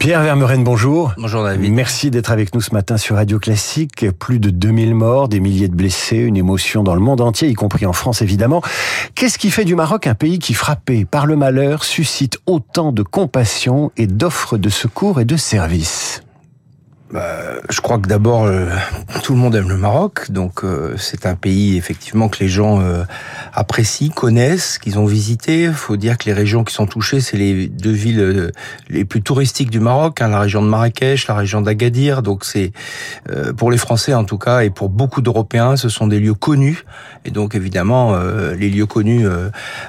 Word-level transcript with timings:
Pierre 0.00 0.22
Vermeuren, 0.22 0.64
bonjour. 0.64 1.12
Bonjour 1.18 1.44
David. 1.44 1.70
Merci 1.74 2.10
d'être 2.10 2.32
avec 2.32 2.54
nous 2.54 2.62
ce 2.62 2.72
matin 2.72 2.96
sur 2.96 3.16
Radio 3.16 3.38
Classique. 3.38 4.06
Plus 4.18 4.38
de 4.38 4.48
2000 4.48 4.94
morts, 4.94 5.28
des 5.28 5.40
milliers 5.40 5.68
de 5.68 5.74
blessés, 5.74 6.16
une 6.16 6.38
émotion 6.38 6.82
dans 6.82 6.94
le 6.94 7.02
monde 7.02 7.20
entier, 7.20 7.48
y 7.48 7.54
compris 7.54 7.84
en 7.84 7.92
France 7.92 8.22
évidemment. 8.22 8.62
Qu'est-ce 9.14 9.38
qui 9.38 9.50
fait 9.50 9.66
du 9.66 9.74
Maroc 9.74 10.06
un 10.06 10.14
pays 10.14 10.38
qui, 10.38 10.54
frappé 10.54 11.04
par 11.04 11.26
le 11.26 11.36
malheur, 11.36 11.84
suscite 11.84 12.38
autant 12.46 12.92
de 12.92 13.02
compassion 13.02 13.92
et 13.98 14.06
d'offres 14.06 14.56
de 14.56 14.70
secours 14.70 15.20
et 15.20 15.26
de 15.26 15.36
services? 15.36 16.22
Bah, 17.12 17.40
je 17.68 17.80
crois 17.80 17.98
que 17.98 18.06
d'abord 18.06 18.44
euh, 18.44 18.68
tout 19.24 19.32
le 19.32 19.40
monde 19.40 19.56
aime 19.56 19.68
le 19.68 19.76
Maroc, 19.76 20.30
donc 20.30 20.62
euh, 20.62 20.94
c'est 20.96 21.26
un 21.26 21.34
pays 21.34 21.76
effectivement 21.76 22.28
que 22.28 22.38
les 22.38 22.48
gens 22.48 22.80
euh, 22.80 23.02
apprécient, 23.52 24.10
connaissent, 24.10 24.78
qu'ils 24.78 24.96
ont 24.96 25.06
visité. 25.06 25.72
Faut 25.72 25.96
dire 25.96 26.18
que 26.18 26.26
les 26.26 26.32
régions 26.32 26.62
qui 26.62 26.72
sont 26.72 26.86
touchées, 26.86 27.20
c'est 27.20 27.36
les 27.36 27.66
deux 27.66 27.90
villes 27.90 28.52
les 28.88 29.04
plus 29.04 29.22
touristiques 29.22 29.70
du 29.70 29.80
Maroc, 29.80 30.20
hein, 30.20 30.28
la 30.28 30.38
région 30.38 30.62
de 30.62 30.68
Marrakech, 30.68 31.26
la 31.26 31.34
région 31.34 31.60
d'Agadir. 31.60 32.22
Donc 32.22 32.44
c'est 32.44 32.72
pour 33.56 33.72
les 33.72 33.78
Français 33.78 34.14
en 34.14 34.24
tout 34.24 34.38
cas 34.38 34.60
et 34.60 34.70
pour 34.70 34.88
beaucoup 34.88 35.20
d'Européens, 35.20 35.76
ce 35.76 35.88
sont 35.88 36.06
des 36.06 36.20
lieux 36.20 36.34
connus. 36.34 36.84
Et 37.24 37.30
donc 37.30 37.54
évidemment, 37.54 38.16
les 38.56 38.70
lieux 38.70 38.86
connus 38.86 39.26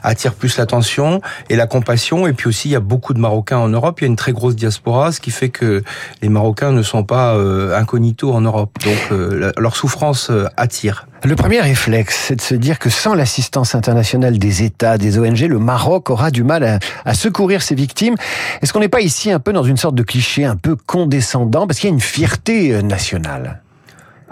attirent 0.03 0.33
plus 0.33 0.57
l'attention 0.57 1.21
et 1.49 1.55
la 1.55 1.67
compassion. 1.67 2.27
Et 2.27 2.33
puis 2.33 2.47
aussi, 2.47 2.69
il 2.69 2.71
y 2.71 2.75
a 2.75 2.81
beaucoup 2.81 3.13
de 3.13 3.19
Marocains 3.19 3.57
en 3.57 3.69
Europe. 3.69 4.01
Il 4.01 4.03
y 4.03 4.07
a 4.07 4.09
une 4.09 4.15
très 4.15 4.33
grosse 4.33 4.55
diaspora, 4.55 5.11
ce 5.11 5.19
qui 5.19 5.31
fait 5.31 5.49
que 5.49 5.83
les 6.21 6.29
Marocains 6.29 6.71
ne 6.71 6.81
sont 6.81 7.03
euh, 7.11 7.77
incognito 7.77 8.31
en 8.31 8.41
Europe. 8.41 8.71
Donc 8.83 9.11
euh, 9.11 9.51
leur 9.57 9.75
souffrance 9.75 10.29
euh, 10.29 10.45
attire. 10.57 11.07
Le 11.23 11.35
premier 11.35 11.59
réflexe, 11.59 12.25
c'est 12.27 12.35
de 12.35 12.41
se 12.41 12.55
dire 12.55 12.79
que 12.79 12.89
sans 12.89 13.13
l'assistance 13.13 13.75
internationale 13.75 14.39
des 14.39 14.63
États, 14.63 14.97
des 14.97 15.19
ONG, 15.19 15.39
le 15.41 15.59
Maroc 15.59 16.09
aura 16.09 16.31
du 16.31 16.43
mal 16.43 16.63
à, 16.63 16.79
à 17.05 17.13
secourir 17.13 17.61
ses 17.61 17.75
victimes. 17.75 18.15
Est-ce 18.61 18.73
qu'on 18.73 18.79
n'est 18.79 18.89
pas 18.89 19.01
ici 19.01 19.31
un 19.31 19.39
peu 19.39 19.53
dans 19.53 19.63
une 19.63 19.77
sorte 19.77 19.95
de 19.95 20.03
cliché 20.03 20.45
un 20.45 20.55
peu 20.55 20.75
condescendant? 20.75 21.67
Parce 21.67 21.79
qu'il 21.79 21.89
y 21.89 21.91
a 21.91 21.93
une 21.93 22.01
fierté 22.01 22.81
nationale 22.81 23.61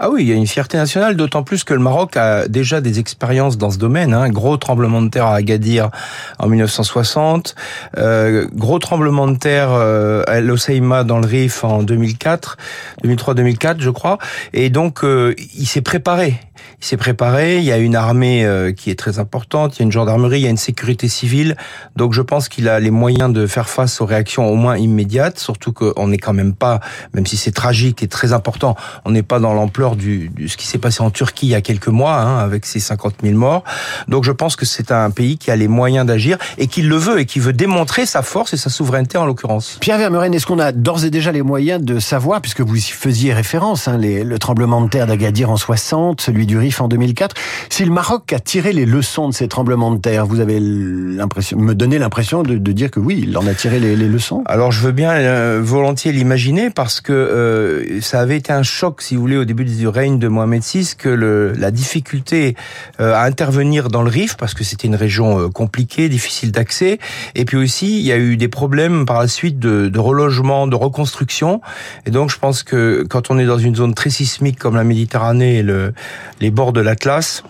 ah 0.02 0.08
oui, 0.08 0.22
il 0.22 0.28
y 0.28 0.32
a 0.32 0.34
une 0.34 0.46
fierté 0.46 0.78
nationale, 0.78 1.14
d'autant 1.14 1.42
plus 1.42 1.62
que 1.62 1.74
le 1.74 1.80
Maroc 1.80 2.16
a 2.16 2.48
déjà 2.48 2.80
des 2.80 2.98
expériences 2.98 3.58
dans 3.58 3.70
ce 3.70 3.76
domaine. 3.76 4.14
Hein. 4.14 4.30
Gros 4.30 4.56
tremblement 4.56 5.02
de 5.02 5.10
terre 5.10 5.26
à 5.26 5.34
Agadir 5.34 5.90
en 6.38 6.48
1960, 6.48 7.54
euh, 7.98 8.48
gros 8.54 8.78
tremblement 8.78 9.28
de 9.28 9.36
terre 9.36 9.68
euh, 9.72 10.22
à 10.26 10.40
L'Oseima 10.40 11.04
dans 11.04 11.18
le 11.18 11.26
Rif 11.26 11.64
en 11.64 11.82
2004, 11.82 12.56
2003-2004 13.04 13.80
je 13.80 13.90
crois. 13.90 14.16
Et 14.54 14.70
donc 14.70 15.04
euh, 15.04 15.34
il 15.54 15.66
s'est 15.66 15.82
préparé 15.82 16.40
il 16.80 16.86
s'est 16.86 16.96
préparé, 16.96 17.58
il 17.58 17.64
y 17.64 17.72
a 17.72 17.78
une 17.78 17.96
armée 17.96 18.44
euh, 18.44 18.72
qui 18.72 18.90
est 18.90 18.98
très 18.98 19.18
importante, 19.18 19.76
il 19.76 19.80
y 19.80 19.82
a 19.82 19.84
une 19.84 19.92
gendarmerie, 19.92 20.40
il 20.40 20.44
y 20.44 20.46
a 20.46 20.50
une 20.50 20.56
sécurité 20.56 21.08
civile. 21.08 21.56
Donc 21.96 22.14
je 22.14 22.22
pense 22.22 22.48
qu'il 22.48 22.68
a 22.68 22.80
les 22.80 22.90
moyens 22.90 23.32
de 23.32 23.46
faire 23.46 23.68
face 23.68 24.00
aux 24.00 24.06
réactions 24.06 24.48
au 24.48 24.54
moins 24.54 24.76
immédiates, 24.76 25.38
surtout 25.38 25.72
qu'on 25.72 26.08
n'est 26.08 26.18
quand 26.18 26.32
même 26.32 26.54
pas, 26.54 26.80
même 27.12 27.26
si 27.26 27.36
c'est 27.36 27.52
tragique 27.52 28.02
et 28.02 28.08
très 28.08 28.32
important, 28.32 28.76
on 29.04 29.10
n'est 29.10 29.22
pas 29.22 29.40
dans 29.40 29.52
l'ampleur 29.52 29.96
du, 29.96 30.30
ce 30.46 30.56
qui 30.56 30.66
s'est 30.66 30.78
passé 30.78 31.02
en 31.02 31.10
Turquie 31.10 31.46
il 31.46 31.50
y 31.50 31.54
a 31.54 31.60
quelques 31.60 31.88
mois, 31.88 32.16
hein, 32.16 32.38
avec 32.38 32.66
ses 32.66 32.80
50 32.80 33.16
000 33.22 33.36
morts. 33.36 33.64
Donc 34.08 34.24
je 34.24 34.32
pense 34.32 34.56
que 34.56 34.66
c'est 34.66 34.92
un 34.92 35.10
pays 35.10 35.38
qui 35.38 35.50
a 35.50 35.56
les 35.56 35.68
moyens 35.68 36.06
d'agir 36.06 36.38
et 36.58 36.66
qui 36.66 36.82
le 36.82 36.96
veut 36.96 37.20
et 37.20 37.26
qui 37.26 37.40
veut 37.40 37.52
démontrer 37.52 38.06
sa 38.06 38.22
force 38.22 38.54
et 38.54 38.56
sa 38.56 38.70
souveraineté 38.70 39.18
en 39.18 39.26
l'occurrence. 39.26 39.78
Pierre 39.80 39.98
Vermeuren, 39.98 40.32
est-ce 40.32 40.46
qu'on 40.46 40.58
a 40.58 40.72
d'ores 40.72 41.04
et 41.04 41.10
déjà 41.10 41.32
les 41.32 41.42
moyens 41.42 41.82
de 41.82 41.98
savoir, 41.98 42.40
puisque 42.40 42.60
vous 42.60 42.76
y 42.76 42.80
faisiez 42.80 43.32
référence, 43.32 43.88
hein, 43.88 43.98
les, 43.98 44.24
le 44.24 44.38
tremblement 44.38 44.80
de 44.80 44.88
terre 44.88 45.06
d'Agadir 45.06 45.50
en 45.50 45.56
60, 45.56 46.20
celui 46.20 46.46
du 46.50 46.58
Rif 46.58 46.80
en 46.80 46.88
2004. 46.88 47.36
Si 47.68 47.84
le 47.84 47.92
Maroc 47.92 48.32
a 48.32 48.40
tiré 48.40 48.72
les 48.72 48.84
leçons 48.84 49.28
de 49.28 49.32
ces 49.32 49.46
tremblements 49.46 49.92
de 49.92 50.00
terre, 50.00 50.26
vous 50.26 50.40
avez 50.40 50.58
l'impression, 50.58 51.56
me 51.58 51.74
donner 51.74 52.00
l'impression 52.00 52.42
de, 52.42 52.56
dire 52.72 52.90
que 52.90 52.98
oui, 52.98 53.24
il 53.28 53.38
en 53.38 53.46
a 53.46 53.54
tiré 53.54 53.78
les, 53.78 53.94
leçons. 53.94 54.42
Alors 54.46 54.72
je 54.72 54.80
veux 54.80 54.90
bien 54.90 55.12
euh, 55.12 55.60
volontiers 55.62 56.10
l'imaginer 56.10 56.70
parce 56.70 57.00
que 57.00 57.12
euh, 57.12 58.00
ça 58.00 58.20
avait 58.20 58.36
été 58.36 58.52
un 58.52 58.64
choc, 58.64 59.00
si 59.00 59.14
vous 59.14 59.20
voulez, 59.20 59.36
au 59.36 59.44
début 59.44 59.64
du 59.64 59.86
règne 59.86 60.18
de 60.18 60.26
Mohamed 60.26 60.62
VI, 60.62 60.94
que 60.98 61.54
la 61.56 61.70
difficulté 61.70 62.56
euh, 62.98 63.14
à 63.14 63.22
intervenir 63.22 63.88
dans 63.88 64.02
le 64.02 64.10
Rif, 64.10 64.36
parce 64.36 64.54
que 64.54 64.64
c'était 64.64 64.88
une 64.88 64.96
région 64.96 65.50
compliquée, 65.50 66.08
difficile 66.08 66.50
d'accès, 66.50 66.98
et 67.36 67.44
puis 67.44 67.58
aussi 67.58 68.00
il 68.00 68.04
y 68.04 68.10
a 68.10 68.18
eu 68.18 68.36
des 68.36 68.48
problèmes 68.48 69.06
par 69.06 69.20
la 69.20 69.28
suite 69.28 69.60
de, 69.60 69.88
de 69.88 69.98
relogement, 70.00 70.66
de 70.66 70.74
reconstruction, 70.74 71.60
et 72.06 72.10
donc 72.10 72.30
je 72.30 72.38
pense 72.38 72.64
que 72.64 73.06
quand 73.08 73.30
on 73.30 73.38
est 73.38 73.46
dans 73.46 73.58
une 73.58 73.76
zone 73.76 73.94
très 73.94 74.10
sismique 74.10 74.58
comme 74.58 74.74
la 74.74 74.84
Méditerranée 74.84 75.58
et 75.58 75.62
le, 75.62 75.94
les 76.40 76.50
bord 76.50 76.72
de 76.72 76.80
l'Atlas, 76.80 77.42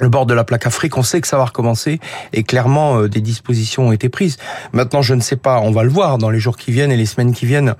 le 0.00 0.08
bord 0.08 0.26
de 0.26 0.34
la 0.34 0.44
plaque 0.44 0.66
Afrique, 0.66 0.96
on 0.96 1.02
sait 1.02 1.20
que 1.20 1.26
ça 1.26 1.38
va 1.38 1.46
recommencer 1.46 1.98
et 2.32 2.44
clairement 2.44 3.00
euh, 3.00 3.08
des 3.08 3.20
dispositions 3.20 3.88
ont 3.88 3.92
été 3.92 4.08
prises. 4.08 4.36
Maintenant, 4.72 5.02
je 5.02 5.14
ne 5.14 5.20
sais 5.20 5.36
pas, 5.36 5.60
on 5.60 5.72
va 5.72 5.82
le 5.82 5.90
voir 5.90 6.18
dans 6.18 6.30
les 6.30 6.38
jours 6.38 6.56
qui 6.56 6.70
viennent 6.70 6.92
et 6.92 6.96
les 6.96 7.06
semaines 7.06 7.32
qui 7.32 7.46
viennent 7.46 7.74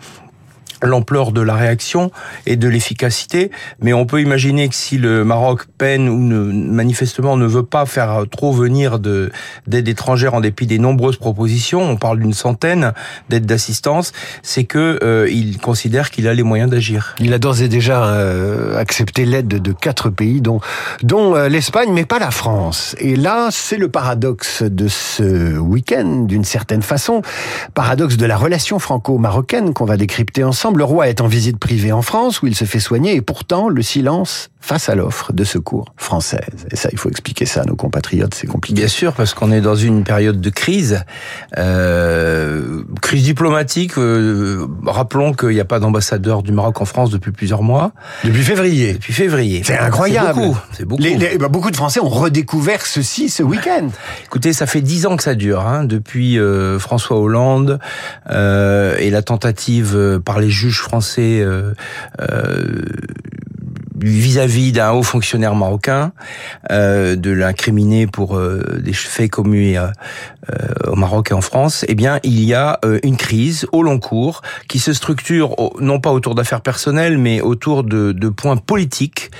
l'ampleur 0.83 1.33
de 1.33 1.41
la 1.41 1.55
réaction 1.55 2.11
et 2.47 2.57
de 2.57 2.69
l'efficacité, 2.69 3.51
mais 3.81 3.93
on 3.93 4.07
peut 4.07 4.21
imaginer 4.21 4.69
que 4.69 4.75
si 4.75 4.99
le 4.99 5.25
Maroc 5.25 5.67
peine 5.79 6.09
ou 6.09 6.19
ne, 6.19 6.39
manifestement 6.73 7.37
ne 7.37 7.47
veut 7.47 7.65
pas 7.65 7.87
faire 7.87 8.25
trop 8.31 8.53
venir 8.53 8.99
de 8.99 9.31
d'aide 9.67 9.89
étrangère 9.89 10.35
en 10.35 10.41
dépit 10.41 10.67
des 10.67 10.79
nombreuses 10.79 11.17
propositions, 11.17 11.83
on 11.83 11.97
parle 11.97 12.21
d'une 12.21 12.33
centaine 12.33 12.93
d'aides 13.29 13.47
d'assistance, 13.47 14.13
c'est 14.43 14.65
que 14.65 14.99
euh, 15.03 15.29
il 15.31 15.59
considère 15.59 16.11
qu'il 16.11 16.29
a 16.29 16.35
les 16.35 16.43
moyens 16.43 16.71
d'agir. 16.71 17.15
Il 17.21 17.33
a 17.33 17.39
d'ores 17.39 17.63
et 17.63 17.69
déjà 17.69 18.05
euh, 18.05 18.79
accepté 18.79 19.25
l'aide 19.25 19.49
de 19.49 19.73
quatre 19.73 20.11
pays, 20.11 20.41
dont 20.41 20.61
dont 21.03 21.35
euh, 21.35 21.49
l'Espagne, 21.49 21.91
mais 21.93 22.05
pas 22.05 22.19
la 22.19 22.31
France. 22.31 22.95
Et 22.99 23.17
là, 23.17 23.49
c'est 23.51 23.77
le 23.77 23.89
paradoxe 23.89 24.63
de 24.63 24.89
ce 24.89 25.59
week-end, 25.59 26.25
d'une 26.27 26.45
certaine 26.45 26.83
façon, 26.83 27.23
paradoxe 27.75 28.17
de 28.17 28.27
la 28.27 28.37
relation 28.37 28.79
franco-marocaine 28.79 29.73
qu'on 29.73 29.85
va 29.85 29.97
décrypter 29.97 30.45
ensemble 30.45 30.68
le 30.77 30.85
roi 30.85 31.09
est 31.09 31.21
en 31.21 31.27
visite 31.27 31.59
privée 31.59 31.93
en 31.93 32.03
France 32.03 32.43
où 32.43 32.47
il 32.47 32.55
se 32.55 32.65
fait 32.65 32.81
soigner 32.81 33.15
et 33.15 33.23
pourtant 33.23 33.69
le 33.69 33.81
silence 33.83 34.51
face 34.61 34.89
à 34.89 34.95
l'offre 34.95 35.33
de 35.33 35.45
secours 35.45 35.95
française. 35.97 36.67
Et 36.71 36.77
ça, 36.77 36.89
il 36.93 36.99
faut 36.99 37.09
expliquer 37.09 37.47
ça 37.47 37.63
à 37.63 37.65
nos 37.65 37.77
compatriotes, 37.77 38.35
c'est 38.35 38.47
compliqué. 38.47 38.75
Bien 38.75 38.89
sûr, 38.89 39.13
parce 39.13 39.35
qu'on 39.35 39.53
est 39.53 39.61
dans 39.61 39.77
une 39.77 40.05
période 40.05 40.41
de 40.41 40.51
crise, 40.51 41.05
euh, 41.57 42.83
crise 43.01 43.23
diplomatique. 43.25 43.97
Euh, 43.99 44.67
rappelons 44.85 45.33
qu'il 45.33 45.51
n'y 45.51 45.61
a 45.61 45.65
pas 45.65 45.81
d'ambassadeur 45.81 46.43
du 46.43 46.53
Maroc 46.53 46.81
en 46.81 46.85
France 46.85 47.11
depuis 47.11 47.33
plusieurs 47.33 47.63
mois. 47.63 47.93
Depuis 48.25 48.43
février. 48.43 48.95
Depuis 48.95 49.13
février. 49.13 49.63
C'est 49.65 49.79
incroyable. 49.79 50.29
C'est 50.29 50.45
beaucoup. 50.45 50.59
C'est 50.73 50.85
beaucoup. 50.85 51.03
Les, 51.03 51.39
bah, 51.39 51.49
beaucoup 51.49 51.71
de 51.71 51.77
Français 51.77 52.01
ont 52.01 52.09
redécouvert 52.09 52.85
ceci 52.85 53.29
ce 53.29 53.43
week-end. 53.43 53.89
Écoutez, 54.25 54.53
ça 54.53 54.67
fait 54.67 54.81
dix 54.81 55.07
ans 55.07 55.17
que 55.17 55.23
ça 55.23 55.35
dure, 55.35 55.67
hein, 55.67 55.85
depuis 55.85 56.39
euh, 56.39 56.79
François 56.79 57.19
Hollande 57.19 57.79
euh, 58.31 58.97
et 58.99 59.11
la 59.11 59.23
tentative 59.23 59.93
euh, 59.95 60.19
par 60.19 60.41
les 60.41 60.51
juges 60.51 60.81
français 60.81 61.45
vis-à-vis 64.01 64.73
d'un 64.73 64.93
haut 64.93 65.03
fonctionnaire 65.03 65.55
marocain, 65.55 66.13
euh, 66.71 67.17
de 67.17 67.31
l'incriminer 67.31 68.07
pour 68.07 68.37
euh, 68.37 68.81
des 68.83 68.93
faits 68.93 69.31
commis 69.31 69.77
euh, 69.77 69.89
au 70.87 70.97
Maroc 70.97 71.31
et 71.31 71.35
en 71.35 71.41
France, 71.41 71.85
eh 71.89 71.95
bien, 71.95 72.19
il 72.23 72.43
y 72.43 72.55
a 72.55 72.81
une 73.03 73.17
crise 73.17 73.67
au 73.73 73.83
long 73.83 73.99
cours 73.99 74.43
qui 74.69 74.79
se 74.79 74.93
structure 74.93 75.55
non 75.81 76.01
pas 76.01 76.13
autour 76.13 76.35
d'affaires 76.35 76.61
personnelles, 76.61 77.19
mais 77.19 77.41
autour 77.41 77.85
de, 77.85 78.13
de 78.13 78.29
points 78.29 78.57
politiques, 78.57 79.31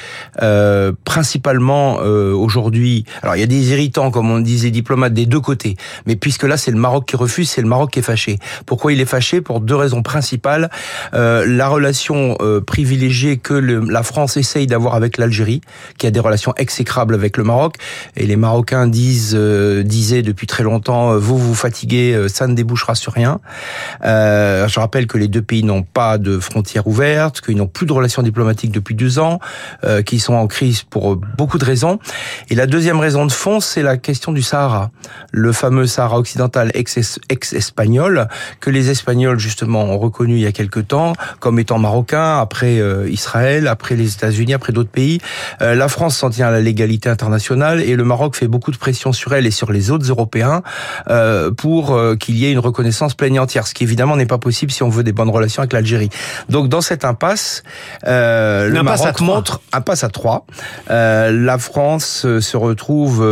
principalement 1.05 1.97
aujourd'hui. 1.97 3.05
Alors, 3.23 3.37
il 3.37 3.41
y 3.41 3.45
a 3.45 3.47
des 3.47 3.73
irritants, 3.73 4.11
comme 4.11 4.31
on 4.31 4.41
disait, 4.41 4.71
diplomates 4.71 5.15
des 5.15 5.27
deux 5.27 5.41
côtés, 5.41 5.77
mais 6.07 6.17
puisque 6.17 6.45
là, 6.45 6.57
c'est 6.57 6.71
le 6.71 6.79
Maroc 6.79 7.07
qui 7.07 7.17
refuse, 7.17 7.51
c'est 7.51 7.63
le 7.63 7.69
Maroc 7.69 7.91
qui 7.93 8.01
est 8.01 8.03
fâché. 8.03 8.39
Pourquoi 8.67 8.93
il 8.93 9.01
est 9.01 9.07
fâché? 9.07 9.41
Pour 9.41 9.61
deux 9.61 9.77
raisons 9.77 10.03
principales. 10.03 10.71
la 11.13 11.69
relation 11.69 12.37
privilégiée 12.67 13.39
que 13.39 13.55
le, 13.55 13.81
la 13.81 14.03
France 14.03 14.37
essaye 14.37 14.67
d'avoir 14.67 14.95
avec 14.95 15.19
l'Algérie, 15.19 15.61
qui 15.99 16.07
a 16.07 16.11
des 16.11 16.21
relations 16.21 16.53
exécrables 16.57 17.15
avec 17.15 17.37
le 17.37 17.45
Maroc. 17.45 17.77
Et 18.17 18.27
les 18.27 18.37
Marocains 18.37 18.87
disent, 18.87 19.35
euh, 19.35 19.83
disaient 19.83 20.23
depuis 20.23 20.47
très 20.47 20.63
longtemps, 20.63 20.98
euh, 20.99 21.19
vous 21.19 21.37
vous 21.39 21.55
fatiguez, 21.55 22.15
euh, 22.15 22.29
ça 22.29 22.47
ne 22.47 22.55
débouchera 22.55 22.95
sur 22.95 23.13
rien. 23.13 23.41
Euh, 24.05 24.67
je 24.69 24.81
rappelle 24.81 25.07
que 25.07 25.19
les 25.19 25.29
deux 25.29 25.43
pays 25.43 25.63
n'ont 25.63 25.83
pas 25.83 26.19
de 26.19 26.39
frontières 26.39 26.87
ouvertes, 26.87 27.41
qu'ils 27.41 27.57
n'ont 27.57 27.67
plus 27.67 27.87
de 27.87 27.93
relations 27.93 28.23
diplomatiques 28.23 28.73
depuis 28.73 28.95
deux 28.95 29.19
ans, 29.19 29.39
qu'ils 30.07 30.21
sont 30.21 30.35
en 30.35 30.47
crise 30.47 30.83
pour 30.83 31.17
beaucoup 31.17 31.59
de 31.59 31.65
raisons. 31.65 31.99
Et 32.51 32.55
la 32.55 32.67
deuxième 32.67 33.01
raison 33.01 33.27
de 33.27 33.33
fond, 33.33 33.61
c'est 33.61 33.83
la 33.83 33.97
question 33.97 34.33
du 34.33 34.43
Sahara, 34.43 34.91
le 35.33 35.53
fameux 35.53 35.87
Sahara 35.87 36.19
occidental 36.19 36.71
ex-espagnol 36.75 38.29
que 38.61 38.71
les 38.71 38.91
Espagnols 38.91 39.39
justement 39.39 39.85
ont 39.85 39.99
reconnu 39.99 40.35
il 40.35 40.43
y 40.43 40.47
a 40.47 40.53
quelque 40.53 40.81
temps 40.81 41.13
comme 41.41 41.59
étant 41.59 41.79
marocain 41.79 42.39
après 42.39 42.81
Israël, 43.09 43.67
après 43.69 43.97
les 43.97 44.13
États-Unis 44.13 44.39
unis 44.39 44.55
après 44.55 44.73
d'autres 44.73 44.91
pays. 44.91 45.21
La 45.61 45.89
France 45.89 46.17
s'en 46.17 46.31
tient 46.31 46.49
à 46.49 46.51
la 46.51 46.61
légalité 46.61 47.09
internationale 47.09 47.81
et 47.81 47.97
le 47.97 48.05
Maroc 48.05 48.37
fait 48.37 48.49
beaucoup 48.49 48.71
de 48.71 48.77
pression 48.77 49.13
sur 49.13 49.35
elle 49.35 49.47
et 49.47 49.51
sur 49.51 49.73
les 49.73 49.91
autres 49.91 50.09
Européens 50.09 50.63
euh, 51.09 51.51
pour 51.51 51.95
euh, 51.95 52.17
qu'il 52.17 52.37
y 52.37 52.47
ait 52.47 52.53
une 52.53 52.59
reconnaissance 52.59 53.15
pleine 53.15 53.35
et 53.35 53.39
entière, 53.39 53.67
ce 53.67 53.75
qui 53.75 53.85
évidemment 53.85 54.17
n'est 54.17 54.27
pas 54.27 54.39
possible 54.39 54.73
si 54.73 54.83
on 54.83 54.89
veut 54.89 55.03
des 55.03 55.13
bonnes 55.13 55.31
relations 55.31 55.61
avec 55.61 55.73
l'Algérie. 55.73 56.11
Donc 56.49 56.69
dans 56.69 56.81
cette 56.81 57.05
impasse, 57.05 57.63
euh, 58.07 58.69
le 58.69 58.83
Maroc 58.83 59.21
montre 59.21 59.61
un 59.73 59.81
passe 59.81 60.05
à 60.05 60.09
trois. 60.09 60.47
Euh, 60.91 61.31
la 61.33 61.59
France 61.59 62.27
se 62.41 62.57
retrouve 62.57 63.27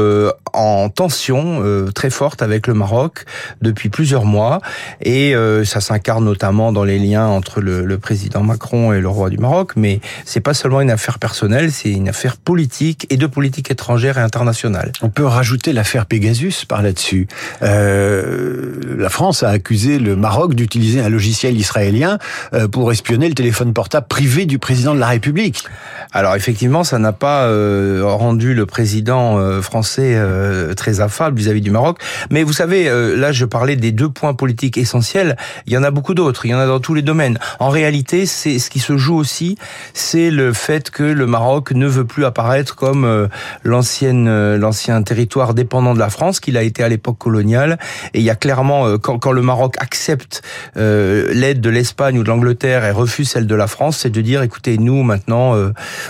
en 0.53 0.89
tension 0.89 1.63
très 1.95 2.11
forte 2.11 2.43
avec 2.43 2.67
le 2.67 2.75
Maroc 2.75 3.25
depuis 3.63 3.89
plusieurs 3.89 4.25
mois 4.25 4.61
et 5.03 5.35
ça 5.65 5.81
s'incarne 5.81 6.25
notamment 6.25 6.73
dans 6.73 6.85
les 6.85 6.99
liens 6.99 7.27
entre 7.27 7.61
le, 7.61 7.85
le, 7.85 7.99
président 7.99 8.43
Macron 8.43 8.93
et 8.93 9.01
le 9.01 9.09
roi 9.09 9.31
du 9.31 9.39
Maroc. 9.39 9.73
Mais 9.77 10.01
c'est 10.25 10.41
pas 10.41 10.55
seulement 10.55 10.81
une 10.81 10.91
affaire 10.91 11.19
personnelle, 11.19 11.73
c'est 11.73 11.91
une 11.91 12.09
affaire 12.09 12.37
politique 12.37 13.07
et 13.11 13.17
de 13.17 13.27
politique 13.27 13.71
étrangère 13.71 14.19
et 14.19 14.23
internationale. 14.23 14.93
On 15.03 15.09
peut 15.09 15.27
rajouter 15.27 15.73
l'affaire 15.73 16.07
Pegasus 16.07 16.65
par 16.69 16.83
là-dessus. 16.83 17.27
Euh, 17.63 18.86
la 18.97 19.09
France 19.09 19.43
a 19.43 19.51
accusé 19.51 19.99
le 19.99 20.17
Maroc 20.17 20.55
d'utiliser 20.55 21.01
un 21.01 21.09
logiciel 21.09 21.57
israélien 21.57 22.19
euh, 22.55 22.69
pour 22.69 22.91
espionner 22.93 23.29
le 23.29 23.35
téléphone 23.35 23.73
portable 23.73 24.07
privé 24.09 24.47
du 24.47 24.59
président 24.59 24.95
de 24.95 25.01
la 25.01 25.09
République. 25.09 25.65
Alors 26.13 26.35
effectivement, 26.35 26.85
ça 26.85 26.99
n'a 26.99 27.13
pas 27.13 27.45
euh, 27.45 28.03
rendu 28.05 28.55
le 28.55 28.65
président 28.67 29.39
euh, 29.39 29.61
français 29.61 30.17
très 30.77 31.01
affable 31.01 31.39
vis-à-vis 31.39 31.61
du 31.61 31.71
Maroc. 31.71 31.99
Mais 32.31 32.43
vous 32.43 32.53
savez, 32.53 32.91
là 33.17 33.33
je 33.33 33.45
parlais 33.45 33.77
des 33.77 33.93
deux 33.93 34.09
points 34.09 34.35
politiques 34.35 34.79
essentiels. 34.79 35.37
Il 35.67 35.73
y 35.73 35.77
en 35.77 35.83
a 35.83 35.91
beaucoup 35.91 36.15
d'autres. 36.15 36.47
Il 36.47 36.51
y 36.51 36.55
en 36.55 36.59
a 36.59 36.67
dans 36.67 36.81
tous 36.81 36.95
les 36.95 37.03
domaines. 37.03 37.39
En 37.59 37.69
réalité, 37.69 38.27
c'est 38.27 38.59
ce 38.59 38.71
qui 38.71 38.79
se 38.79 38.97
joue 38.97 39.17
aussi, 39.17 39.59
c'est 39.95 40.31
le 40.31 40.53
fait 40.53 40.91
que 40.91 41.03
le 41.03 41.27
Maroc 41.27 41.73
ne 41.73 41.87
veut 41.87 42.05
plus 42.05 42.25
apparaître 42.25 42.77
comme 42.77 43.29
l'ancienne 43.65 44.57
l'ancien 44.57 45.03
territoire 45.03 45.55
dépendant 45.55 45.95
de 45.95 45.99
la 45.99 46.11
France 46.11 46.41
qu'il 46.41 46.57
a 46.57 46.63
été 46.63 46.83
à 46.83 46.89
l'époque 46.89 47.19
coloniale. 47.19 47.79
Et 48.15 48.21
il 48.21 48.25
y 48.25 48.31
a 48.31 48.37
clairement 48.37 48.86
quand, 49.03 49.19
quand 49.19 49.33
le 49.33 49.43
Maroc 49.43 49.77
accepte 49.79 50.43
l'aide 50.77 51.61
de 51.61 51.71
l'Espagne 51.71 52.19
ou 52.19 52.23
de 52.23 52.29
l'Angleterre 52.29 52.85
et 52.85 52.91
refuse 52.91 53.31
celle 53.31 53.47
de 53.47 53.55
la 53.55 53.67
France, 53.67 53.99
c'est 53.99 54.11
de 54.11 54.21
dire 54.21 54.43
écoutez 54.43 54.79
nous 54.79 55.03
maintenant 55.03 55.55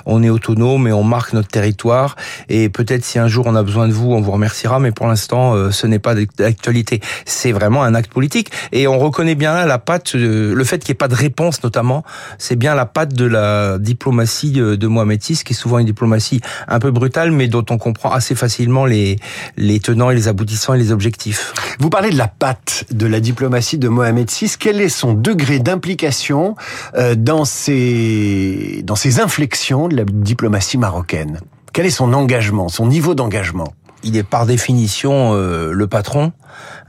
on 0.04 0.22
est 0.22 0.30
autonome 0.30 0.86
et 0.86 0.92
on 0.92 1.04
marque 1.04 1.32
notre 1.32 1.48
territoire. 1.48 2.16
Et 2.48 2.68
peut-être 2.68 3.04
si 3.04 3.18
un 3.18 3.28
jour 3.28 3.46
on 3.46 3.54
a 3.54 3.62
besoin 3.62 3.88
de 3.88 3.92
vous, 3.92 4.12
on 4.12 4.20
vous 4.20 4.32
remerciera, 4.32 4.78
mais 4.78 4.92
pour 4.92 5.06
l'instant, 5.06 5.54
euh, 5.54 5.70
ce 5.70 5.86
n'est 5.86 5.98
pas 5.98 6.14
d'actualité. 6.14 7.00
C'est 7.24 7.52
vraiment 7.52 7.82
un 7.82 7.94
acte 7.94 8.12
politique. 8.12 8.50
Et 8.72 8.86
on 8.86 8.98
reconnaît 8.98 9.34
bien 9.34 9.54
là 9.54 9.66
la 9.66 9.78
patte, 9.78 10.14
euh, 10.14 10.54
le 10.54 10.64
fait 10.64 10.78
qu'il 10.78 10.92
n'y 10.92 10.96
ait 10.96 10.98
pas 10.98 11.08
de 11.08 11.14
réponse 11.14 11.62
notamment, 11.62 12.04
c'est 12.38 12.56
bien 12.56 12.74
la 12.74 12.86
patte 12.86 13.14
de 13.14 13.24
la 13.24 13.78
diplomatie 13.78 14.52
de 14.52 14.86
Mohamed 14.86 15.22
VI, 15.22 15.42
qui 15.44 15.52
est 15.52 15.56
souvent 15.56 15.78
une 15.78 15.86
diplomatie 15.86 16.40
un 16.68 16.78
peu 16.78 16.90
brutale, 16.90 17.30
mais 17.30 17.48
dont 17.48 17.64
on 17.70 17.78
comprend 17.78 18.12
assez 18.12 18.34
facilement 18.34 18.84
les, 18.84 19.18
les 19.56 19.80
tenants 19.80 20.10
et 20.10 20.14
les 20.14 20.28
aboutissants 20.28 20.74
et 20.74 20.78
les 20.78 20.92
objectifs. 20.92 21.52
Vous 21.78 21.90
parlez 21.90 22.10
de 22.10 22.18
la 22.18 22.28
patte 22.28 22.65
de 22.90 23.06
la 23.06 23.20
diplomatie 23.20 23.78
de 23.78 23.88
Mohamed 23.88 24.30
VI. 24.30 24.54
Quel 24.58 24.80
est 24.80 24.88
son 24.88 25.14
degré 25.14 25.58
d'implication 25.58 26.56
euh, 26.94 27.14
dans 27.14 27.44
ces, 27.44 28.82
dans 28.84 28.96
ces 28.96 29.20
inflexions 29.20 29.88
de 29.88 29.96
la 29.96 30.04
diplomatie 30.04 30.78
marocaine? 30.78 31.40
Quel 31.72 31.86
est 31.86 31.90
son 31.90 32.12
engagement, 32.12 32.68
son 32.68 32.86
niveau 32.86 33.14
d'engagement? 33.14 33.74
Il 34.02 34.16
est 34.16 34.22
par 34.22 34.46
définition 34.46 35.34
euh, 35.34 35.72
le 35.72 35.86
patron 35.86 36.32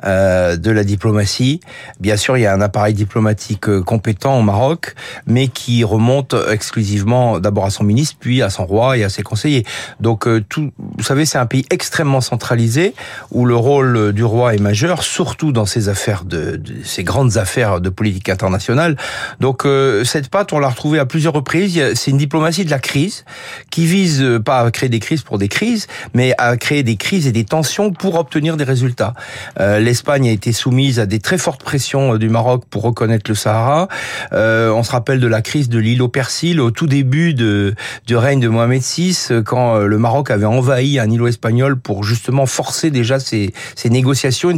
euh, 0.03 0.57
de 0.57 0.69
la 0.69 0.83
diplomatie. 0.83 1.59
Bien 1.99 2.17
sûr, 2.17 2.37
il 2.37 2.41
y 2.41 2.45
a 2.45 2.53
un 2.53 2.61
appareil 2.61 2.93
diplomatique 2.93 3.67
euh, 3.67 3.81
compétent 3.81 4.37
au 4.37 4.43
Maroc, 4.43 4.93
mais 5.25 5.47
qui 5.47 5.83
remonte 5.83 6.35
exclusivement 6.51 7.39
d'abord 7.39 7.65
à 7.65 7.69
son 7.71 7.83
ministre, 7.83 8.15
puis 8.19 8.43
à 8.43 8.51
son 8.51 8.65
roi 8.65 8.97
et 8.97 9.03
à 9.03 9.09
ses 9.09 9.23
conseillers. 9.23 9.65
Donc, 9.99 10.27
euh, 10.27 10.43
tout, 10.47 10.71
vous 10.77 11.03
savez, 11.03 11.25
c'est 11.25 11.39
un 11.39 11.47
pays 11.47 11.65
extrêmement 11.71 12.21
centralisé 12.21 12.93
où 13.31 13.45
le 13.45 13.55
rôle 13.55 14.13
du 14.13 14.23
roi 14.23 14.53
est 14.53 14.61
majeur, 14.61 15.01
surtout 15.01 15.51
dans 15.51 15.65
ces 15.65 15.89
affaires 15.89 16.25
de, 16.25 16.61
grandes 16.99 17.37
affaires 17.37 17.81
de 17.81 17.89
politique 17.89 18.29
internationale. 18.29 18.97
Donc, 19.39 19.65
cette 20.03 20.29
patte, 20.29 20.53
on 20.53 20.59
l'a 20.59 20.69
retrouvée 20.69 20.99
à 20.99 21.05
plusieurs 21.05 21.33
reprises. 21.33 21.81
C'est 21.95 22.11
une 22.11 22.17
diplomatie 22.17 22.65
de 22.65 22.71
la 22.71 22.79
crise 22.79 23.25
qui 23.71 23.85
vise 23.85 24.23
pas 24.45 24.59
à 24.59 24.71
créer 24.71 24.89
des 24.89 24.99
crises 24.99 25.23
pour 25.23 25.37
des 25.37 25.47
crises, 25.47 25.87
mais 26.13 26.33
à 26.37 26.55
créer 26.57 26.83
des 26.83 26.97
crises 26.97 27.27
et 27.27 27.31
des 27.31 27.45
tensions 27.45 27.91
pour 27.91 28.15
obtenir 28.15 28.57
des 28.57 28.63
résultats. 28.63 29.13
Euh, 29.59 29.79
L'Espagne 29.79 30.27
a 30.27 30.31
été 30.31 30.51
soumise 30.51 30.99
à 30.99 31.05
des 31.05 31.19
très 31.19 31.37
fortes 31.37 31.63
pressions 31.63 32.13
euh, 32.13 32.17
du 32.17 32.29
Maroc 32.29 32.63
pour 32.69 32.83
reconnaître 32.83 33.29
le 33.29 33.35
Sahara. 33.35 33.87
Euh, 34.33 34.71
on 34.71 34.83
se 34.83 34.91
rappelle 34.91 35.19
de 35.19 35.27
la 35.27 35.41
crise 35.41 35.69
de 35.69 35.79
l'île 35.79 36.01
au 36.01 36.07
Persil 36.07 36.59
au 36.59 36.71
tout 36.71 36.87
début 36.87 37.33
de, 37.33 37.75
du 38.05 38.15
règne 38.15 38.39
de 38.39 38.47
Mohamed 38.47 38.81
VI, 38.81 39.29
quand 39.45 39.77
le 39.77 39.97
Maroc 39.97 40.31
avait 40.31 40.45
envahi 40.45 40.99
un 40.99 41.09
îlot 41.09 41.27
espagnol 41.27 41.79
pour 41.79 42.03
justement 42.03 42.45
forcer 42.45 42.91
déjà 42.91 43.19
ces, 43.19 43.53
ces 43.75 43.89
négociations. 43.89 44.51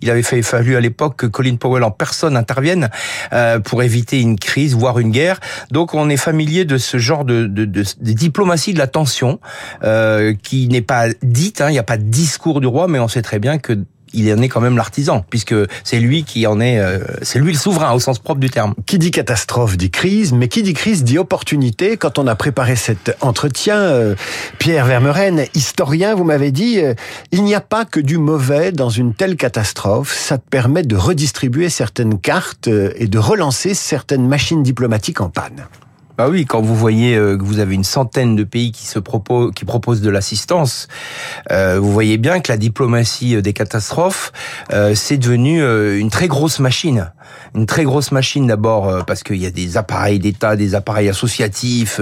Il 0.00 0.10
avait 0.10 0.22
fallu 0.22 0.76
à 0.76 0.80
l'époque 0.80 1.16
que 1.16 1.26
Colin 1.26 1.56
Powell 1.56 1.84
en 1.84 1.90
personne 1.90 2.36
intervienne 2.36 2.90
pour 3.64 3.82
éviter 3.82 4.20
une 4.20 4.38
crise, 4.38 4.74
voire 4.74 4.98
une 4.98 5.10
guerre. 5.10 5.40
Donc 5.70 5.94
on 5.94 6.08
est 6.08 6.16
familier 6.16 6.64
de 6.64 6.78
ce 6.78 6.98
genre 6.98 7.24
de, 7.24 7.46
de, 7.46 7.64
de, 7.64 7.82
de 7.82 8.12
diplomatie 8.12 8.74
de 8.74 8.78
la 8.78 8.86
tension 8.86 9.40
qui 10.42 10.68
n'est 10.68 10.82
pas 10.82 11.06
dite. 11.22 11.60
Hein, 11.60 11.68
il 11.70 11.72
n'y 11.72 11.78
a 11.78 11.84
pas 11.84 11.96
de 11.96 12.04
discours 12.04 12.60
du 12.60 12.66
roi, 12.66 12.88
mais 12.88 12.98
on 12.98 13.08
sait 13.08 13.22
très 13.22 13.38
bien 13.38 13.58
que 13.58 13.78
il 14.14 14.32
en 14.32 14.42
est 14.42 14.48
quand 14.48 14.60
même 14.60 14.76
l'artisan, 14.76 15.24
puisque 15.28 15.54
c'est 15.84 16.00
lui 16.00 16.24
qui 16.24 16.46
en 16.46 16.60
est, 16.60 16.78
euh, 16.78 16.98
c'est 17.22 17.38
lui 17.38 17.52
le 17.52 17.58
souverain 17.58 17.92
au 17.92 18.00
sens 18.00 18.18
propre 18.18 18.40
du 18.40 18.50
terme. 18.50 18.74
Qui 18.86 18.98
dit 18.98 19.10
catastrophe 19.10 19.76
dit 19.76 19.90
crise, 19.90 20.32
mais 20.32 20.48
qui 20.48 20.62
dit 20.62 20.74
crise 20.74 21.04
dit 21.04 21.18
opportunité. 21.18 21.96
Quand 21.96 22.18
on 22.18 22.26
a 22.26 22.34
préparé 22.34 22.76
cet 22.76 23.16
entretien, 23.20 23.76
euh, 23.76 24.14
Pierre 24.58 24.86
Vermeren, 24.86 25.44
historien, 25.54 26.14
vous 26.14 26.24
m'avez 26.24 26.50
dit, 26.50 26.80
euh, 26.80 26.94
il 27.30 27.44
n'y 27.44 27.54
a 27.54 27.60
pas 27.60 27.84
que 27.84 28.00
du 28.00 28.18
mauvais 28.18 28.72
dans 28.72 28.90
une 28.90 29.14
telle 29.14 29.36
catastrophe. 29.36 30.14
Ça 30.14 30.38
permet 30.38 30.82
de 30.82 30.96
redistribuer 30.96 31.68
certaines 31.68 32.18
cartes 32.18 32.68
et 32.68 33.06
de 33.06 33.18
relancer 33.18 33.74
certaines 33.74 34.26
machines 34.26 34.62
diplomatiques 34.62 35.20
en 35.20 35.28
panne. 35.28 35.66
Bah 36.18 36.28
oui, 36.28 36.44
quand 36.44 36.60
vous 36.60 36.74
voyez 36.74 37.16
euh, 37.16 37.38
que 37.38 37.42
vous 37.42 37.58
avez 37.58 37.74
une 37.74 37.84
centaine 37.84 38.36
de 38.36 38.44
pays 38.44 38.70
qui 38.70 38.86
se 38.86 38.98
proposent, 38.98 39.50
qui 39.54 39.64
proposent 39.64 40.02
de 40.02 40.10
l'assistance, 40.10 40.88
euh, 41.50 41.78
vous 41.80 41.90
voyez 41.90 42.18
bien 42.18 42.40
que 42.40 42.52
la 42.52 42.58
diplomatie 42.58 43.36
euh, 43.36 43.40
des 43.40 43.54
catastrophes, 43.54 44.32
c'est 44.94 45.16
devenu 45.16 45.62
une 45.98 46.10
très 46.10 46.28
grosse 46.28 46.58
machine. 46.58 47.12
Une 47.54 47.66
très 47.66 47.84
grosse 47.84 48.12
machine 48.12 48.46
d'abord 48.46 49.04
parce 49.06 49.22
qu'il 49.22 49.36
y 49.36 49.46
a 49.46 49.50
des 49.50 49.76
appareils 49.76 50.18
d'État, 50.18 50.56
des 50.56 50.74
appareils 50.74 51.08
associatifs, 51.08 52.00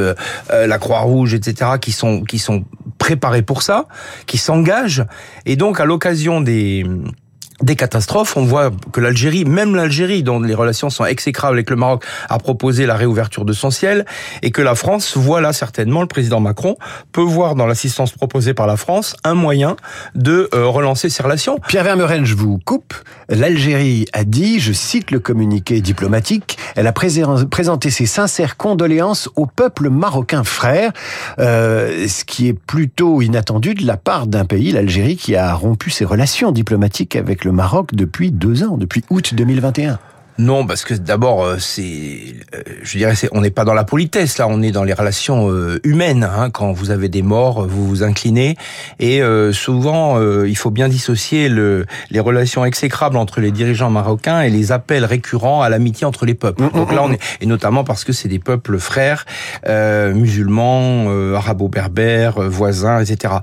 la 0.51 0.79
Croix-Rouge, 0.79 1.35
etc., 1.35 1.73
qui 1.81 1.93
sont 1.93 2.23
qui 2.23 2.39
sont 2.39 2.65
préparés 2.99 3.43
pour 3.43 3.63
ça, 3.63 3.87
qui 4.27 4.39
s'engagent, 4.39 5.05
et 5.47 5.57
donc 5.57 5.81
à 5.81 5.85
l'occasion 5.85 6.41
des 6.41 6.85
des 7.63 7.77
catastrophes. 7.77 8.37
On 8.37 8.45
voit 8.45 8.71
que 8.93 9.01
l'Algérie, 9.01 9.45
même 9.45 9.75
l'Algérie, 9.75 10.23
dont 10.23 10.41
les 10.41 10.55
relations 10.55 10.91
sont 10.91 11.05
exécrables 11.05 11.55
avec 11.55 11.71
le 11.71 11.77
Maroc, 11.77 12.05
a 12.29 12.39
proposé 12.39 12.87
la 12.87 12.95
réouverture 12.95 13.45
de 13.45 13.53
son 13.53 13.71
ciel, 13.71 14.05
et 14.43 14.51
que 14.51 14.63
la 14.63 14.75
France 14.75 15.17
voit 15.17 15.41
là 15.41 15.53
certainement, 15.53 16.01
le 16.01 16.07
président 16.07 16.41
Macron 16.41 16.77
peut 17.13 17.21
voir 17.21 17.55
dans 17.55 17.67
l'assistance 17.67 18.13
proposée 18.13 18.55
par 18.55 18.67
la 18.67 18.77
France 18.77 19.17
un 19.25 19.35
moyen 19.35 19.77
de 20.15 20.49
euh, 20.55 20.67
relancer 20.67 21.09
ses 21.09 21.23
relations. 21.23 21.59
Pierre 21.69 21.85
Vermeuren, 21.85 22.25
je 22.25 22.35
vous 22.35 22.59
coupe. 22.59 22.95
L'Algérie 23.29 24.07
a 24.13 24.25
dit, 24.25 24.61
je 24.61 24.73
cite 24.73 25.11
le 25.11 25.21
communiqué 25.21 25.81
diplomatique, 25.81 26.59
elle 26.77 26.87
a 26.87 26.93
présenté 26.93 27.91
ses 27.91 28.07
sincères 28.07 28.57
condoléances 28.57 29.29
au 29.37 29.47
peuple 29.47 29.89
marocain 29.89 30.45
frère, 30.45 30.93
euh, 31.39 32.09
ce 32.09 32.25
qui 32.25 32.49
est 32.49 32.53
plutôt 32.53 33.23
inattendu 33.23 33.75
de 33.75 33.87
la 33.87 33.97
part 33.97 34.27
d'un 34.27 34.45
pays, 34.45 34.73
l'Algérie, 34.73 35.17
qui 35.17 35.37
a 35.37 35.55
rompu 35.55 35.91
ses 35.91 36.05
relations 36.05 36.53
diplomatiques 36.53 37.17
avec 37.17 37.45
le 37.45 37.50
Maroc 37.53 37.95
depuis 37.95 38.31
deux 38.31 38.63
ans, 38.63 38.77
depuis 38.77 39.05
août 39.11 39.35
2021. 39.35 39.99
Non, 40.41 40.67
parce 40.67 40.85
que 40.85 40.95
d'abord, 40.95 41.45
euh, 41.45 41.57
c'est, 41.59 42.35
euh, 42.55 42.63
je 42.83 42.97
dirais, 42.97 43.13
on 43.33 43.43
n'est 43.43 43.51
pas 43.51 43.65
dans 43.65 43.75
la 43.75 43.85
politesse 43.85 44.39
là, 44.39 44.49
on 44.49 44.63
est 44.63 44.71
dans 44.71 44.85
les 44.85 44.95
relations 44.95 45.51
euh, 45.51 45.79
humaines. 45.85 46.25
Hein. 46.25 46.49
Quand 46.49 46.73
vous 46.73 46.91
avez 46.91 47.11
des 47.11 47.21
morts, 47.21 47.67
vous 47.67 47.87
vous 47.87 48.03
inclinez, 48.03 48.57
et 48.99 49.21
souvent, 49.53 50.21
il 50.45 50.57
faut 50.57 50.71
bien 50.71 50.89
dissocier 50.89 51.49
le, 51.49 51.85
les 52.11 52.21
relations 52.21 52.65
exécrables 52.65 53.17
entre 53.17 53.41
les 53.41 53.51
dirigeants 53.51 53.91
marocains 53.91 54.41
et 54.41 54.51
les 54.51 54.73
appels 54.73 55.05
récurrents 55.05 55.63
à 55.63 55.69
l'amitié 55.69 56.07
entre 56.07 56.25
les 56.25 56.35
peuples. 56.35 56.63
Mm, 56.63 56.71
donc 56.71 56.93
là, 56.93 57.03
mm, 57.03 57.05
on 57.05 57.09
mm. 57.09 57.15
est, 57.15 57.21
et 57.43 57.47
notamment 57.47 57.85
parce 57.85 58.05
que 58.05 58.13
c'est 58.13 58.29
des 58.29 58.39
peuples 58.39 58.79
frères, 58.79 59.27
musulmans, 59.67 61.09
arabo-berbères, 61.35 62.41
voisins, 62.41 63.01
etc. 63.01 63.35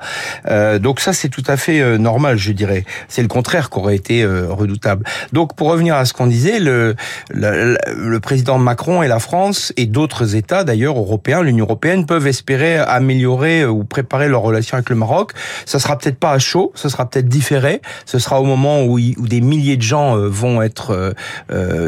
donc 0.80 1.00
ça, 1.00 1.14
c'est 1.14 1.30
tout 1.30 1.44
à 1.48 1.58
fait 1.58 1.98
normal, 2.00 2.38
je 2.38 2.52
dirais. 2.52 2.86
C'est 3.08 3.22
le 3.22 3.28
contraire 3.28 3.70
qui 3.70 3.78
aurait 3.78 3.96
été 3.96 4.26
redoutable. 4.26 5.06
Donc, 5.34 5.56
pour 5.56 5.70
revenir 5.70 5.96
à 5.96 6.06
ce 6.06 6.14
qu'on 6.14 6.28
disait, 6.28 6.60
le 6.60 6.87
le, 7.30 8.20
président 8.20 8.58
Macron 8.58 9.04
et 9.04 9.08
la 9.08 9.20
France 9.20 9.74
et 9.78 9.86
d'autres 9.86 10.36
États 10.36 10.64
d'ailleurs 10.64 10.98
européens, 10.98 11.42
l'Union 11.42 11.66
européenne 11.66 12.06
peuvent 12.06 12.28
espérer 12.28 12.78
améliorer 12.78 13.66
ou 13.66 13.84
préparer 13.84 14.28
leurs 14.28 14.42
relations 14.42 14.76
avec 14.76 14.90
le 14.90 14.96
Maroc. 14.96 15.32
Ça 15.66 15.80
sera 15.80 15.98
peut-être 15.98 16.20
pas 16.20 16.32
à 16.32 16.40
chaud, 16.40 16.72
ça 16.76 16.90
sera 16.90 17.10
peut-être 17.10 17.28
différé. 17.28 17.82
Ce 18.06 18.20
sera 18.20 18.42
au 18.42 18.46
moment 18.46 18.84
où, 18.84 19.00
des 19.00 19.42
milliers 19.42 19.78
de 19.78 19.82
gens 19.82 20.18
vont 20.18 20.62
être 20.62 21.14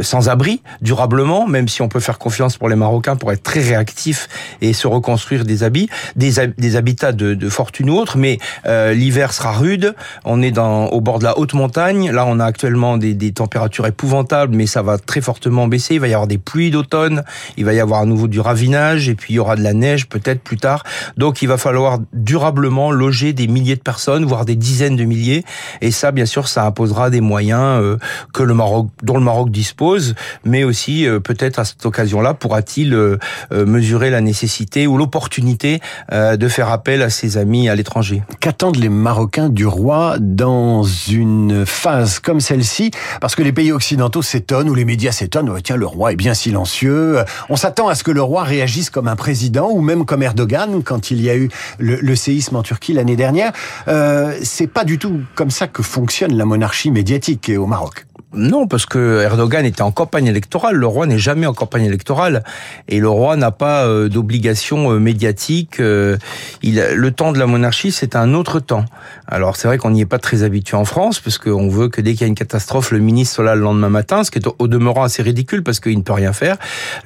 sans 0.01 0.29
abri 0.29 0.62
durablement, 0.82 1.48
même 1.48 1.68
si 1.68 1.82
on 1.82 1.89
peut 1.89 2.00
faire 2.00 2.20
confiance 2.20 2.58
pour 2.58 2.70
les 2.70 2.75
Marocains 2.75 3.15
pour 3.15 3.32
être 3.32 3.44
très 3.44 3.62
réactifs 3.62 4.27
et 4.62 4.74
se 4.74 4.88
reconstruire 4.88 5.46
des 5.46 5.63
habits, 5.63 5.89
des, 6.15 6.39
habitats 6.75 7.12
de, 7.12 7.50
fortune 7.50 7.89
ou 7.89 7.98
autre. 7.98 8.18
Mais 8.18 8.38
euh, 8.65 8.94
l'hiver 8.94 9.34
sera 9.34 9.51
rude. 9.51 9.96
On 10.25 10.41
est 10.41 10.58
au 10.58 11.01
bord 11.01 11.20
de 11.20 11.24
la 11.24 11.38
haute 11.38 11.53
montagne. 11.53 12.12
Là, 12.12 12.25
on 12.27 12.39
a 12.39 12.46
actuellement 12.46 12.98
des 12.98 13.32
températures 13.32 13.88
épouvantables, 13.88 14.56
mais 14.56 14.68
ça 14.68 14.82
va 14.82 14.88
très 14.98 15.22
fortement 15.22 15.67
baisser. 15.67 15.96
Il 15.96 16.01
va 16.01 16.08
y 16.08 16.13
avoir 16.13 16.27
des 16.27 16.38
pluies 16.38 16.72
d'automne. 16.72 17.24
Il 17.58 17.65
va 17.65 17.74
y 17.74 17.79
avoir 17.79 18.01
à 18.01 18.05
nouveau 18.05 18.27
du 18.27 18.39
ravinage 18.39 19.10
et 19.10 19.15
puis 19.15 19.34
il 19.34 19.38
y 19.38 19.39
aura 19.39 19.55
de 19.55 19.62
la 19.62 19.74
neige 19.74 20.08
peut-être 20.08 20.41
plus 20.41 20.58
tard. 20.58 20.84
Donc, 21.17 21.41
il 21.41 21.48
va 21.48 21.58
falloir 21.58 22.00
durablement 22.13 22.91
loger 22.91 23.34
des 23.34 23.48
milliers 23.48 23.75
de 23.75 23.81
personnes, 23.81 24.25
voire 24.25 24.46
des 24.46 24.55
dizaines 24.55 24.96
de 24.96 25.03
milliers. 25.03 25.43
Et 25.81 25.91
ça, 25.91 26.12
bien 26.12 26.25
sûr, 26.25 26.48
ça 26.48 26.65
imposera 26.65 27.10
des 27.10 27.22
moyens 27.22 27.81
euh, 27.81 27.98
que 28.34 28.43
le 28.43 28.53
Maroc, 28.53 28.88
dont 29.03 29.17
le 29.17 29.24
Maroc 29.24 29.51
dispose, 29.51 30.15
mais 30.46 30.63
aussi 30.63 31.08
euh, 31.08 31.19
peut-être 31.19 31.60
à 31.60 31.65
cette 31.65 31.86
occasion-là 31.86 32.34
pourra-t-il 32.34 32.93
euh, 32.93 33.17
mesurer 33.51 34.10
la 34.10 34.22
nécessité 34.22 34.88
ou 34.88 34.98
l'opportunité 34.98 35.79
de 36.12 36.48
faire 36.48 36.69
appel 36.69 37.01
à 37.01 37.10
ses 37.10 37.38
amis 37.38 37.69
à 37.69 37.75
l'étranger. 37.75 38.24
Qu'attendent 38.39 38.77
les 38.77 38.89
Marocains 38.89 39.50
du 39.50 39.65
roi 39.65 40.17
dans 40.19 40.84
une 40.84 41.65
phase 41.65 42.19
comme 42.19 42.39
celle-ci? 42.39 42.91
Parce 43.22 43.36
que 43.36 43.43
les 43.43 43.51
pays 43.51 43.72
occidentaux 43.72 44.22
s'étonnent 44.22 44.69
ou 44.70 44.76
les 44.76 44.86
médias 44.86 45.12
s'étonnent. 45.12 45.50
Oh, 45.50 45.60
tiens, 45.62 45.76
le 45.76 45.86
roi 45.86 46.14
est 46.14 46.16
bien 46.16 46.34
silencieux. 46.34 47.20
On 47.50 47.56
s'attend 47.56 47.88
à 47.88 47.96
ce 47.96 48.04
que 48.04 48.12
le 48.12 48.22
roi 48.22 48.44
réagisse 48.44 48.90
comme 48.90 49.08
un 49.08 49.16
président 49.16 49.70
ou 49.72 49.82
même 49.82 50.06
comme 50.06 50.24
Erdogan 50.24 50.84
quand 50.84 51.12
il 51.12 51.22
y 51.22 51.30
a 51.30 51.36
eu 51.36 51.50
le, 51.78 51.96
le 51.96 52.16
séisme 52.16 52.56
en 52.56 52.64
Turquie 52.64 52.94
l'année 52.94 53.16
dernière. 53.16 53.52
Euh, 53.88 54.34
c'est 54.44 54.68
pas 54.68 54.84
du 54.84 54.98
tout 54.98 55.22
comme 55.36 55.52
ça 55.52 55.68
que 55.68 55.84
fonctionne 55.84 56.36
la 56.36 56.46
monarchie 56.46 56.92
médiatique 56.92 57.52
au 57.56 57.66
Maroc. 57.66 58.06
Non, 58.32 58.68
parce 58.68 58.86
que 58.86 59.24
Erdogan 59.24 59.66
était 59.66 59.82
en 59.82 59.92
campagne 59.92 60.28
électorale. 60.28 60.76
Le 60.76 60.86
roi 60.86 61.08
n'est 61.08 61.18
jamais 61.18 61.48
en 61.48 61.54
campagne 61.54 61.86
électorale 61.86 62.44
et 62.88 63.00
le 63.00 63.10
roi 63.10 63.36
n'a 63.38 63.50
pas 63.50 63.88
euh, 63.88 64.08
d'obligation 64.08 64.92
euh, 64.92 65.00
médiatique. 65.00 65.80
Euh, 65.80 66.16
il, 66.62 66.76
le 66.94 67.12
temps 67.12 67.32
de 67.32 67.40
la 67.40 67.48
monarchie, 67.48 67.92
c'est 67.92 68.16
un 68.16 68.36
autre 68.36 68.60
temps. 68.60 68.86
Alors 69.28 69.56
c'est 69.56 69.68
vrai 69.68 69.80
qu'on 69.80 69.90
n'y 69.90 70.02
est 70.02 70.06
pas 70.06 70.20
très 70.20 70.44
habitué 70.44 70.78
en 70.78 70.86
France, 70.86 71.20
parce 71.20 71.40
qu'on 71.40 71.70
veut 71.70 71.90
que 71.90 72.02
dès 72.02 72.12
qu'il 72.12 72.22
y 72.22 72.24
a 72.26 72.28
une 72.28 72.36
catastrophe, 72.36 72.92
le 72.92 73.00
ministre 73.00 73.36
soit 73.36 73.46
là 73.46 73.56
le 73.56 73.62
lendemain 73.62 73.90
matin, 73.90 74.24
ce 74.24 74.30
qui 74.30 74.38
est 74.38 74.48
au 74.60 74.68
demeurant 74.68 75.04
assez 75.04 75.24
ridicule 75.24 75.64
parce 75.64 75.80
qu'il 75.80 75.98
ne 75.98 76.04
peut 76.04 76.14
rien 76.14 76.34
faire. 76.34 76.58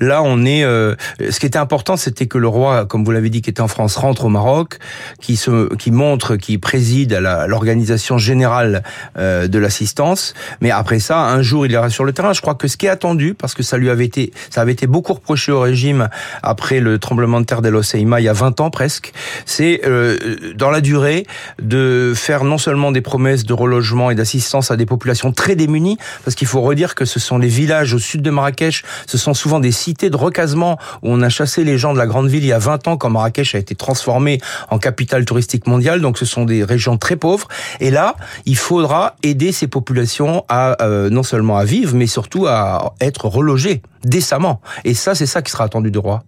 Là, 0.02 0.22
on 0.24 0.44
est. 0.46 0.64
ce 0.64 1.40
qui 1.40 1.46
était 1.46 1.58
important, 1.58 1.96
c'était 1.96 2.28
que 2.28 2.38
le 2.38 2.48
roi, 2.48 2.86
comme 2.86 3.06
vous 3.06 3.12
l'avez 3.12 3.30
dit, 3.30 3.42
qui 3.42 3.50
était 3.50 3.62
en 3.62 3.68
France, 3.68 3.96
rentre 3.96 4.26
au 4.26 4.30
Maroc, 4.30 4.80
qui 5.22 5.36
se, 5.38 5.74
qui 5.76 5.92
montre, 5.92 6.36
qui 6.36 6.58
préside 6.58 7.14
à 7.14 7.48
l'organisation 7.48 8.18
générale 8.18 8.84
de 9.18 9.58
l'assistance. 9.58 10.34
Mais 10.62 10.72
après 10.72 11.00
ça 11.00 11.13
un 11.18 11.42
jour 11.42 11.66
il 11.66 11.72
ira 11.72 11.90
sur 11.90 12.04
le 12.04 12.14
terrain. 12.14 12.34
Je 12.34 12.42
crois 12.42 12.56
que 12.56 12.68
ce 12.68 12.78
qui 12.78 12.86
est 12.86 12.90
attendu, 12.90 13.34
parce 13.34 13.54
que 13.54 13.64
ça 13.64 13.78
lui 13.78 13.90
avait 13.90 14.06
été, 14.06 14.32
ça 14.50 14.62
avait 14.62 14.72
été 14.72 14.88
beaucoup 14.88 15.14
reproché 15.14 15.52
au 15.52 15.60
régime 15.60 16.10
après 16.42 16.80
le 16.80 17.00
tremblement 17.00 17.42
de 17.42 17.46
terre 17.46 17.62
d'El 17.62 17.76
Oseima 17.76 18.20
il 18.20 18.24
y 18.24 18.30
a 18.30 18.34
20 18.34 18.62
ans 18.62 18.70
presque, 18.70 19.12
c'est 19.46 19.82
euh, 19.86 20.18
dans 20.56 20.72
la 20.72 20.82
durée 20.82 21.26
de 21.62 22.14
faire 22.16 22.44
non 22.44 22.58
seulement 22.58 22.92
des 22.92 23.02
promesses 23.02 23.46
de 23.46 23.54
relogement 23.54 24.12
et 24.12 24.16
d'assistance 24.16 24.72
à 24.72 24.78
des 24.78 24.86
populations 24.86 25.32
très 25.32 25.56
démunies, 25.56 25.98
parce 26.24 26.36
qu'il 26.36 26.48
faut 26.48 26.62
redire 26.62 26.96
que 26.96 27.06
ce 27.06 27.20
sont 27.20 27.38
les 27.38 27.48
villages 27.48 27.94
au 27.94 28.00
sud 28.00 28.22
de 28.22 28.30
Marrakech, 28.30 28.84
ce 29.08 29.18
sont 29.18 29.34
souvent 29.34 29.60
des 29.60 29.72
cités 29.72 30.10
de 30.10 30.18
recasement 30.18 30.78
où 31.02 31.10
on 31.12 31.22
a 31.22 31.30
chassé 31.30 31.64
les 31.64 31.78
gens 31.78 31.94
de 31.94 31.98
la 31.98 32.08
grande 32.08 32.28
ville 32.28 32.44
il 32.44 32.48
y 32.48 32.54
a 32.54 32.60
20 32.60 32.88
ans 32.88 32.98
quand 32.98 33.10
Marrakech 33.10 33.56
a 33.56 33.58
été 33.58 33.76
transformée 33.76 34.40
en 34.70 34.80
capitale 34.80 35.26
touristique 35.26 35.68
mondiale. 35.68 36.02
Donc 36.02 36.18
ce 36.18 36.26
sont 36.26 36.46
des 36.46 36.64
régions 36.64 36.98
très 36.98 37.16
pauvres. 37.16 37.48
Et 37.80 37.92
là, 37.92 38.16
il 38.46 38.58
faudra 38.58 39.16
aider 39.24 39.52
ces 39.52 39.68
populations 39.68 40.46
à 40.50 40.82
euh, 40.84 41.03
euh, 41.04 41.10
non 41.10 41.24
seulement 41.24 41.58
à 41.58 41.66
vivre, 41.66 41.96
mais 41.96 42.08
surtout 42.08 42.48
à 42.48 42.94
être 43.00 43.28
relogé 43.28 43.82
décemment. 44.04 44.62
Et 44.84 44.94
ça, 44.94 45.16
c'est 45.16 45.26
ça 45.26 45.42
qui 45.42 45.52
sera 45.52 45.66
attendu 45.66 45.92
du 45.92 46.00
roi 46.00 46.24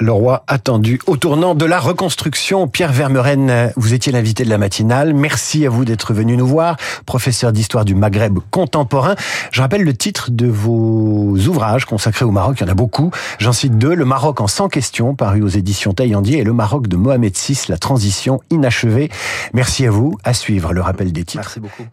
le 0.00 0.12
roi 0.12 0.44
attendu 0.46 0.98
au 1.06 1.16
tournant 1.16 1.54
de 1.54 1.64
la 1.64 1.78
reconstruction. 1.78 2.66
Pierre 2.68 2.92
Vermeren, 2.92 3.72
vous 3.76 3.94
étiez 3.94 4.12
l'invité 4.12 4.44
de 4.44 4.48
la 4.48 4.58
matinale. 4.58 5.14
Merci 5.14 5.66
à 5.66 5.70
vous 5.70 5.84
d'être 5.84 6.14
venu 6.14 6.36
nous 6.36 6.46
voir, 6.46 6.76
professeur 7.06 7.52
d'histoire 7.52 7.84
du 7.84 7.94
Maghreb 7.94 8.38
contemporain. 8.50 9.14
Je 9.52 9.60
rappelle 9.60 9.82
le 9.82 9.94
titre 9.94 10.30
de 10.30 10.46
vos 10.46 11.36
ouvrages 11.36 11.84
consacrés 11.84 12.24
au 12.24 12.30
Maroc. 12.30 12.56
Il 12.60 12.64
y 12.64 12.68
en 12.68 12.72
a 12.72 12.74
beaucoup. 12.74 13.10
J'en 13.38 13.52
cite 13.52 13.76
deux. 13.76 13.94
Le 13.94 14.04
Maroc 14.04 14.40
en 14.40 14.46
100 14.46 14.68
questions, 14.68 15.14
paru 15.14 15.42
aux 15.42 15.48
éditions 15.48 15.92
Taillandier, 15.92 16.38
et 16.38 16.44
le 16.44 16.52
Maroc 16.52 16.88
de 16.88 16.96
Mohamed 16.96 17.36
VI, 17.36 17.66
la 17.68 17.76
transition 17.76 18.40
inachevée. 18.50 19.10
Merci 19.52 19.86
à 19.86 19.90
vous. 19.90 20.16
À 20.24 20.32
suivre 20.32 20.72
le 20.72 20.80
rappel 20.80 21.12
des 21.12 21.24
titres. 21.24 21.42
Merci 21.44 21.60
beaucoup. 21.60 21.84